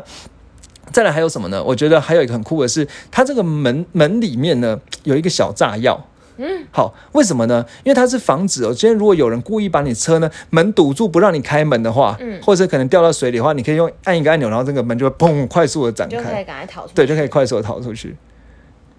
[0.93, 1.65] 再来还有什么呢？
[1.65, 6.07] 我觉得还有一个很酷的是，它这个门门里面呢有一个小炸药。
[6.41, 7.65] 嗯，好，为什么呢？
[7.85, 18.17] 因为它是防止哦，今天如果有人故意把你车呢门堵住不让你开门的话，嗯，或者可能掉到水里的话，你可以用按一个按钮，然后这个门就会砰快速的展开，就可以赶快逃出，对，就可以快速的逃出去。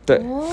[0.06, 0.46] 对，哦，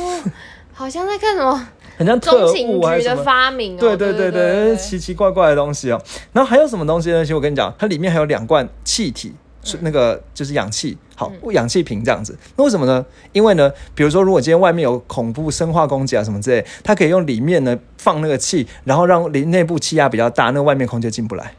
[0.72, 6.00] 好像在看什么，很像特务局的发明，对对对对，奇奇怪怪的东西哦。
[6.32, 7.24] 然后还有什么东西呢？
[7.24, 9.34] 其实我跟你讲，它里面还有两罐气体。
[9.62, 12.36] 是那个就是氧气，好，氧气瓶这样子。
[12.56, 13.04] 那为什么呢？
[13.32, 21.54] 因为呢，比如说，如果今天外面有恐怖生化攻击啊什么之类，它可以用里面呢放那个气，然后让里内部气压比较大，那外面空气进不来。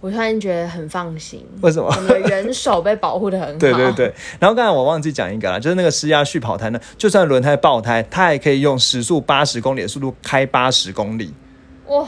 [0.00, 1.46] 我突然觉得很放心。
[1.60, 1.86] 为什么？
[1.86, 3.54] 我们的人手被保护的很好。
[3.60, 4.12] 对对对。
[4.40, 11.32] 然后刚才我忘记讲一个了，就是那个施压续跑胎呢，就算轮胎爆胎，它也可以用时速八十公里的速度开八十公里。
[11.86, 12.04] 哇！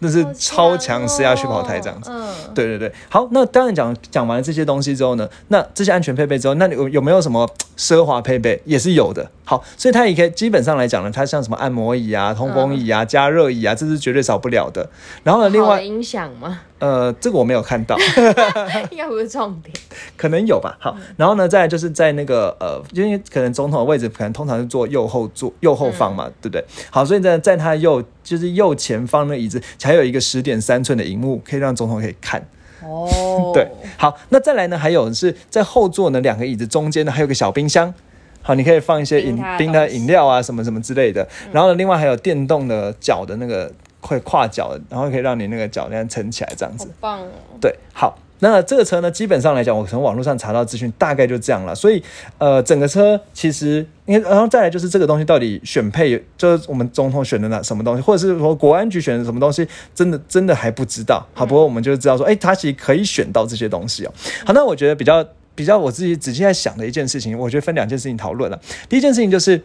[0.00, 9.28] 那是超强施压去跑胎这样子，嗯，对对对，好，那当然讲讲完了这些东西之后呢，那这些安全配备之后，那你有有没有什么奢华配备也是有的。
[9.44, 14.88] 好，所以它也可以基本上来讲呢，它像什么按摩椅啊、通风椅啊、加热椅啊，这是绝对少不了的。
[15.24, 16.60] 然后呢，另外音响吗？
[16.78, 17.96] 呃，这个我没有看到，
[18.90, 19.74] 应该不是重点，
[20.16, 20.76] 可能有吧。
[20.80, 26.64] 好，然后呢，再就是在那个呃，因为可能总统的位置可能通常是坐右后座、右后方嘛，对不对？
[26.90, 32.40] 好，所以在在他右就是右前方的椅子，还有一个十点三寸的荧幕，可以让总统可以看。
[32.84, 37.92] 哦， 对，好，那再来呢，还有是在后座呢两个椅子中间呢，还有个小冰箱。
[38.40, 41.26] 好，你可以放一些饮冰的饮料啊，什么什么之类的。
[41.50, 43.72] 然后呢，另外还有电动的脚的那个。
[44.00, 46.88] 会跨脚，然后可以让你那个脚那样撑起来，这样子。
[47.00, 47.28] 棒哦！
[47.60, 51.74] 对，好，那这个车呢，基本上来讲，我从网络上查到资讯，大概就这样了。
[51.74, 52.02] 所以，
[52.38, 61.26] 呃，整个车其实，因为然后再来就是这个东西到底选配，就是我们总统选的哪什么东西，或者是说国安局选的什么东西，真的真的还不知道。
[61.34, 64.12] 好，不过我们就知道说，哎，它其实可以选到这些东西哦。
[64.46, 68.60] 好，那我觉得比较比较我自己仔细在想的一件事情，我觉得分两件事情讨论了。
[68.88, 69.60] 第一件事情就是。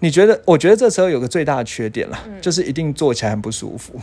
[0.00, 0.40] 你觉得？
[0.44, 3.94] 我觉得这车有个最大的缺点了，就是一定坐起来很不舒服。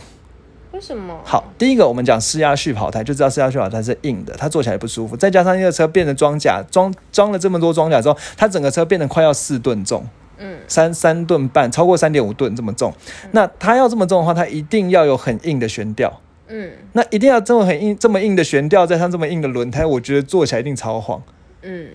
[0.72, 1.20] 为什么？
[1.22, 5.16] 好，第一个我们讲施压蓄跑胎，就知道施压蓄跑胎是硬的，它坐起来不舒服。
[5.16, 10.04] 再加上一个车变成装甲，装装了这么多装甲之后，它整个车变得快要四吨重，
[10.38, 12.92] 嗯，三三吨半，超过三点五吨这么重。
[13.32, 21.22] 那它要这么重的话，它一定要有很硬的悬吊，嗯，那一定要这么很硬、这么硬的悬吊，再上这么硬的轮胎，我觉得坐起来一定超晃，
[21.60, 21.86] 嗯。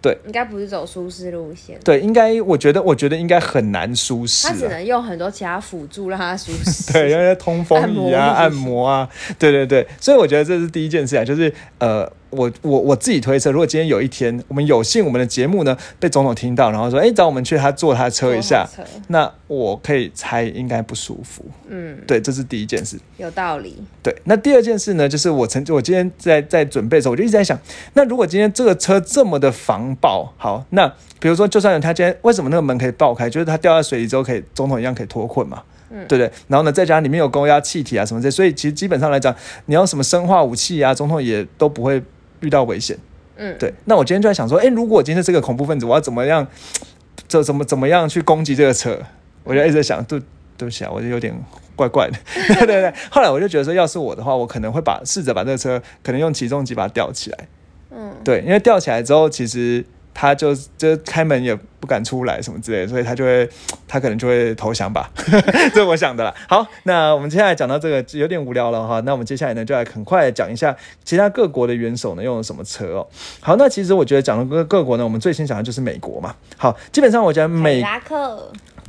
[0.00, 1.78] 对，应该不是走舒适路线。
[1.84, 4.46] 对，应该我觉得，我觉得应该很难舒适。
[4.48, 6.90] 他只能用很多其他辅助让他舒适。
[6.94, 9.08] 对，因为通风椅啊、按摩啊，
[9.38, 12.10] 对对对，所以我觉得这是第一件事啊，就是呃。
[12.30, 18.66] 我我我自己推测，如果今天有一天我们有幸我们的节目呢被总统听到，然后说，哎，找我们去他坐他的车一下，
[19.08, 21.44] 那我可以猜应该不舒服。
[21.68, 23.76] 嗯，对，这是第一件事，有道理。
[24.02, 27.58] 对，那第二件事呢，就是我曾我今天在在准备的时候，我就一直在想，
[27.94, 30.86] 那如果今天这个车这么的防爆，好，那
[31.20, 35.62] 比如说，就算他今天为什么那个门可以爆开，就是他掉在水里之后可以总统一样可以脱困嘛？
[35.90, 39.34] 嗯，对对，然后呢，再加上里面有高压气体啊什么的，所以其实基本上来讲，
[39.66, 42.02] 你要什么生化武器啊，总统也都不会。
[42.40, 42.96] 遇到危险，
[43.36, 43.72] 嗯，对。
[43.84, 46.46] 那我今天就在想说，哎，如果今天是个恐怖分子，我要怎么样，
[47.28, 48.98] 这怎么怎么样去攻击这个车？
[49.44, 50.20] 我就一直在想，对，
[50.56, 51.34] 对不起啊，我就有点
[51.74, 52.18] 怪怪的。
[52.34, 52.92] 对对对。
[53.10, 57.48] 后来我就觉得说，要是我的话，我可能会把试着把这个车可能用起重机把它吊起来。
[57.90, 59.84] 嗯，对，因为吊起来之后，其实
[60.20, 63.48] 他就就开门也不敢出来什么之类，所以他就会
[63.86, 65.08] 他可能就会投降吧，
[65.72, 66.34] 这我想的啦。
[66.48, 73.06] 好，那我们接下来讲到这个有点无聊了哈，那我们接下来呢就来很快讲一下其他各国的元首呢用了什么车哦。
[73.38, 76.34] 好，那其实我觉得讲了各各国呢，我们最先讲的就是美国嘛。
[76.56, 77.80] 好，基本上我觉得美。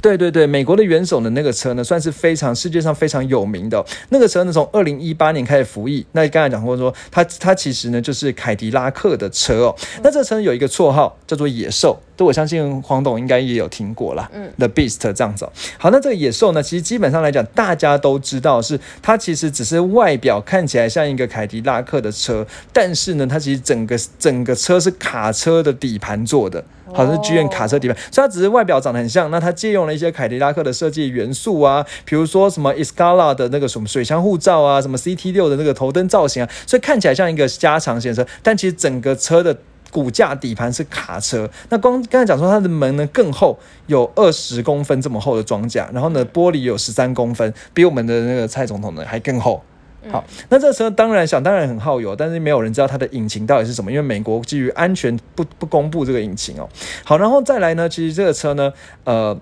[0.02, 3.86] 对对对，美国的元首的那个车呢，算是非常世界上非常有名的。
[4.10, 6.06] 那个车呢，从二零一八年开始服役。
[6.14, 9.76] 那刚才讲过说，它它其实呢就是凯迪拉克的车哦。
[10.02, 14.30] 那这车有一个绰号叫做野兽，这我相信黄董应该也有听过啦。
[14.34, 15.48] 嗯，The Beast 这样子。
[15.78, 26.64] 好，那这个野兽呢，其实基本上来讲，大家都知道是它其实只是外表看起来像一个凯迪拉克的车，但是呢，它其实整个整个车是卡车的底盘做的。
[26.94, 29.30] 好像是剧院卡车底盘，所以它只是外表长得很像。
[29.32, 38.26] 那它借用了一些凯迪拉克的设计元素啊，比如说什么 Escala 的那个什么水箱护罩啊，什么 CT 六的那个头灯造型啊，所以看起来像一个加长型车。
[38.42, 39.56] 但其实整个车的
[39.92, 41.50] 骨架底盘是卡车。
[41.70, 49.64] 那光刚才讲说它的门呢更厚，有二十公分这么厚的装甲，然后呢玻璃有十三公分，比我们的那个蔡总统呢还更厚。
[50.10, 56.68] 好，那这车当然想当然很耗油，但是没有人知道它的引擎到底是什么，因为美国基于安全不不公布这个引擎哦。
[57.04, 58.72] 好，然后再来呢，其实这个车呢，
[59.04, 59.38] 呃，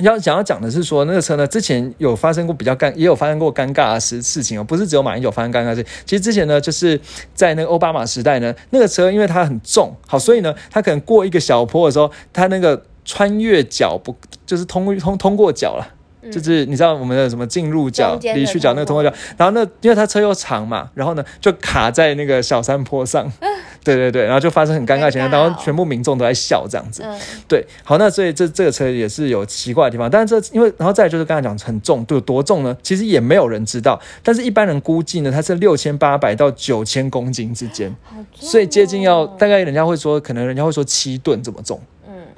[0.00, 5.82] 要想要讲的是说，那个车呢之前有发生过比较尴，也有发生过尴尬的事事情哦，不是只有马英九发生尴尬事。
[6.04, 7.00] 其实之前呢，就是
[7.34, 14.14] 在那个奥巴马时代呢，那个车因为它很重，好，所以呢，它可能过一个小坡的时候，它那个穿越角不
[14.44, 15.94] 就是通通通过角了。
[16.30, 23.30] 就是你知道我们的什么进入角、离去角那个通过角，然后那因为它车又长嘛，然后呢就卡在那个小山坡上，
[23.84, 27.02] 对对对，然后就发生很尴尬情况，然后全部民众都在笑这样子，
[27.48, 32.76] 对，好，那所以这这个车也是有奇怪的地方，但是这因为然后再就是刚才讲很重，有多重呢？
[32.82, 37.94] 其实也没有人知道，但是一般人估计呢，它是六千八百到九千公斤之间，
[38.34, 41.80] 所以接近要大概人家会说，可能人家会说七吨这么重。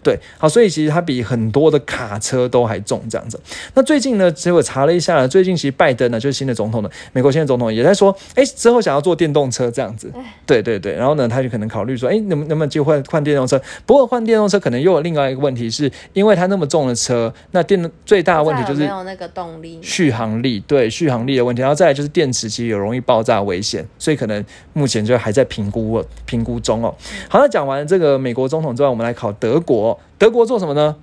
[0.02, 3.40] 对，好，所以其实它比很多的卡车都还重，这样子。
[3.74, 10.12] 那最近呢，其实我查了一下，最近其实拜登呢，就是新的总统呢，美国新的总统也在说，哎，之后想要做电动车这样子。
[10.44, 13.62] 对对对，然后呢，他就可能考虑说，哎，能能不能就换换电动车？
[13.86, 21.62] 不过换电动车可能又有另外一个问题，是因为它那么重的车，那电最大的问题就是没有那个动力，续航力，对，续航力的问题。
[21.62, 26.92] 然后再来就是电池其实有容易爆炸危险，所以可能目前就还在评估评估中哦。
[27.28, 29.91] 好，那讲完这个美国总统之外，我们来考德国。
[30.18, 30.96] 德国做什么呢？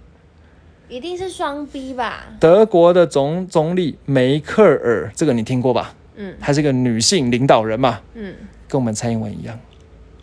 [0.88, 2.28] 一定是双 B 吧。
[2.40, 5.94] 德国的总总理梅克尔，这个你听过吧？
[6.16, 8.00] 嗯，她是个女性领导人嘛。
[8.16, 8.34] 嗯，
[8.68, 9.60] 跟我们蔡英文一样。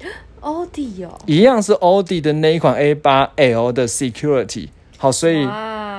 [0.41, 4.69] 奥迪哦，一样是奥迪的那一款 A 八 L 的 Security。
[4.99, 5.45] 好，所以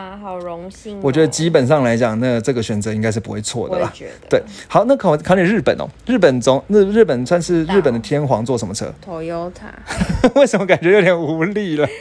[0.07, 0.97] 啊，好荣幸。
[1.01, 3.91] 我觉得基本上来讲，那这个选择应该是不会错的啦。
[4.29, 9.51] 对，好，那考考你日本哦，日本中日日本算是日本的天皇，坐什么车？Toyota。
[10.35, 11.85] 为什么感觉有点无力了？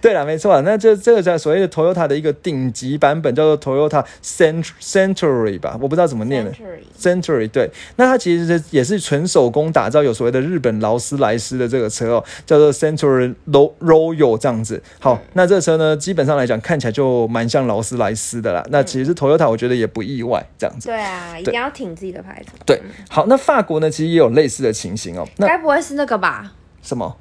[0.00, 6.50] 对了，没错，那这这个叫所谓的 Toyota 的一个顶级版本，叫做 Toyota Century 吧，我不知道怎么念了。
[6.98, 13.34] Century 对，那它其实是也是纯手工打造，有所谓的日本劳斯莱斯的这个车哦，叫做 Century
[13.80, 14.82] Royal 这样子。
[14.98, 18.64] 好，那这车呢，基本上来讲看起来就蛮像劳斯莱斯的啦。
[18.70, 20.88] 那其实 Toyota 我觉得也不意外，这样子。
[20.88, 22.52] 对啊，一定要挺自己的牌子。
[22.64, 25.28] 对，好，那法国呢，其实也有类似的情形哦。
[25.36, 26.52] 那该不会是那个吧？
[26.82, 27.16] 什么？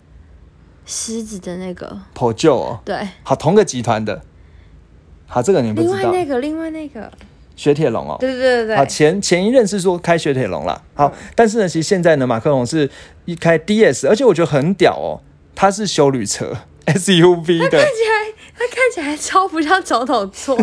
[0.87, 4.21] 狮子的那个破旧哦，对，好同个集团的，
[5.25, 5.95] 好这个你不知道。
[5.95, 7.11] 另外那个，另外那个
[7.55, 12.87] 雪铁龙哦，对对对对好前前一任是说开雪铁龙了，好，但是呢，其实现在呢，马克龙是
[13.25, 15.21] 一开 DS，而且我觉得很屌哦，
[15.55, 20.55] 它是修旅车 SUV 的，看起来它看起来超不像总统坐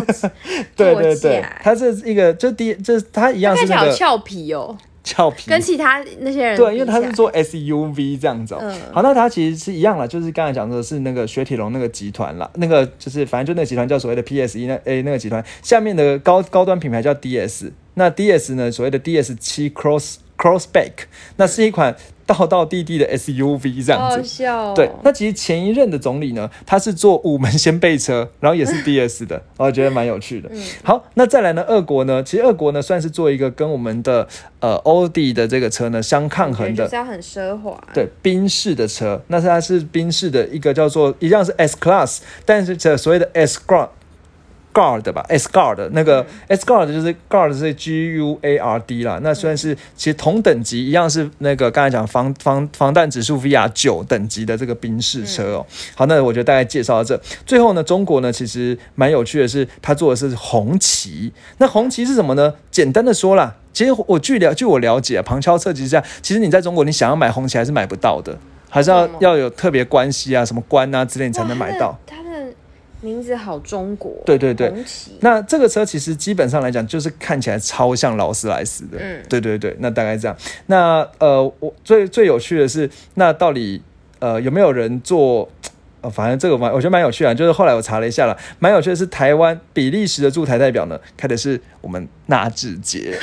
[0.75, 4.77] 对对对，它是一个就第这它一样是那个俏皮哦。
[5.05, 8.55] 俏皮，跟其他那些人对，因为他是做 SUV 这样子。
[8.57, 20.91] 嗯，好，那他其实是一样了，就是刚才讲的是那个雪铁龙那个集团啦，那个就是反正就那个集团叫所谓的 PSE 那 A 那个集团下面的高高端品牌叫 DS，那 DS 呢所谓的 DS 七 Cross Crossback，
[21.37, 21.95] 那是一款。
[22.25, 24.89] 道道地地的 SUV 这样子，对。
[25.03, 30.49] 那其实前一任的总理呢，他是做五门掀背车，然后也是 DS 的，我觉得蛮有趣的。
[30.83, 34.25] 好，那再来呢，俄国呢，其实俄国呢算是做一个跟我们的
[34.61, 37.77] 呃奥迪的这个车呢相抗衡的，是要很奢华。
[37.93, 43.89] 对，宾士的车，那是它是宾士的一个叫做一样是 S Class，但是这所谓的 S Cross。
[44.73, 53.69] Guard 吧，S Guard 那个 S Guard 就是 Guard 是 G U A R D 啦，那虽然是其实同等级一样是那个刚才讲防防防弹指数 VR
[53.73, 55.65] 九等级的这个宾士车哦。
[55.95, 57.21] 好，那我觉得大概介绍到这。
[57.45, 61.31] 最后呢，中国呢其实蛮有趣的是，它做的是红旗。
[61.59, 62.53] 那红旗是什么呢？
[62.71, 68.37] 简单的说啦，其实我据了据我了解，旁敲侧击下，其实你在中国你想要买红旗还是买不到的，
[68.69, 71.97] 还是要要有特别关系啊，什么官啊之类你才能买到。
[73.03, 74.73] 名字好中国，对对对。
[75.19, 79.75] 那这个车其实基本上来讲，就是看起来超像劳斯莱斯的，嗯，对对对。
[79.79, 80.35] 那大概这样。
[80.67, 83.83] 那呃，我最最有趣的是，那到底
[84.19, 85.49] 呃有没有人做？
[86.01, 87.33] 呃，反正这个蛮，我觉得蛮有趣啊。
[87.33, 93.15] 就是后来我查了一下了，蛮有趣的是，台湾比利时的驻台代表呢，开的是我们纳智捷，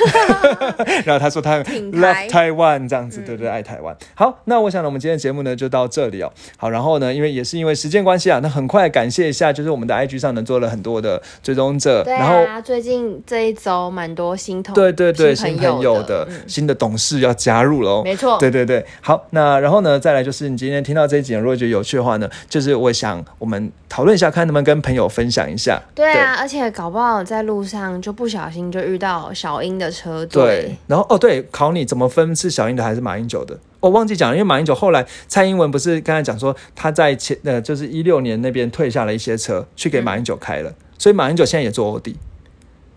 [1.03, 3.95] 然后他说他 love Taiwan 这样子，对对，爱台湾。
[4.15, 6.31] 好，那我想呢，我们今天的节目呢就到这里哦。
[6.57, 18.85] 好，然后呢，因为也是因为时间关系啊，那很快感谢一下，就是我们的 IG 上呢做了很多的追踪者，然后最近这一周蛮多新同对对对新朋友的新的董事要加入了哦，没错，对对对。
[19.01, 22.71] 好，那然后呢，再来就是你今天听到这一集，如果觉得有趣的话呢，就是。
[22.81, 25.79] 我想，我们讨论一下，看能不能跟朋友分享一下。
[25.93, 30.43] 对啊，而且搞不好在路上就不小心就遇到小英的车队。
[30.43, 33.57] 对，然后哦，对，考你怎么分是小英的还是马英九的？
[33.79, 42.15] 我忘记讲，因为马英九后来蔡英文不是刚才讲说他在前呃，就是一六年那边退下了一些车，去给马英九开了，所以马英九现在也做欧弟。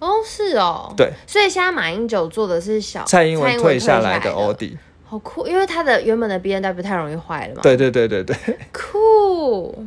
[0.01, 4.77] 哦，是哦，对，所以现在马英九做的是小蔡英文退下来的欧弟。
[5.07, 7.63] 好酷，因为它的原本的 B N W 太容易坏了嘛。
[7.63, 8.37] 对对对对对。
[8.73, 9.87] 酷，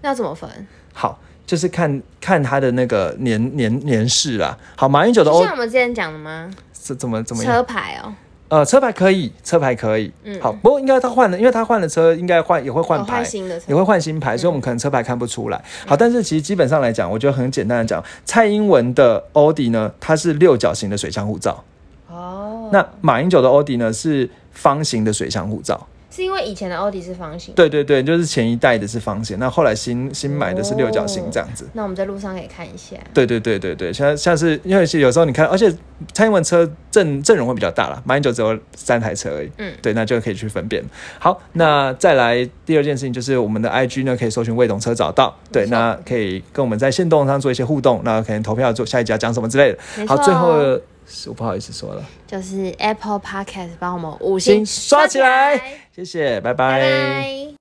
[0.00, 0.48] 那怎么分？
[0.92, 4.56] 好，就是看看他的那个年年年事啦。
[4.76, 6.50] 好，马英九的欧，像我们之前讲的吗？
[6.72, 8.12] 是怎么怎么车牌哦？
[8.48, 10.12] 呃，车牌可以，车牌可以。
[10.22, 13.24] 嗯，好，不过应该他换了，因为他换了车，应该换也会换牌，
[13.66, 15.64] 也会换新牌，所以我们可能车牌看不出来。
[15.86, 21.64] 好，但是其实基本上来讲，我觉得很简单的讲，蔡英文的奥迪呢，它是六角形的水箱护罩。
[22.08, 25.86] 哦，那马英九的奥迪呢是方形的水箱护罩。
[26.14, 31.66] 是因为以前的奥迪是方形，对对对，就是前一代的是方形，那后来新新买的是六角形这样子。
[31.72, 32.96] 那我们在路上可以看一下。
[33.12, 35.74] 对对对对对，像像是因为有时候你看，而且
[36.12, 39.50] 蔡英文车阵阵容会比较大了，马英九只有三台车而已。
[39.58, 40.84] 嗯，对，那就可以去分辨。
[41.18, 50.06] 好，那再来第二件事情就是我们的 IG 呢可以搜寻未懂车找到，对，那可以跟我们在线动上做一些互动，那可能投票做下一家讲什么之类的。
[50.06, 50.80] 好，最后。
[51.06, 55.60] 是我不好意思说了，就是 Apple Podcast 帮我们五星刷起来，
[55.94, 57.44] 谢谢，拜拜。